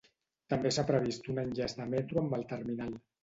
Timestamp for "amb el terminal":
2.25-2.97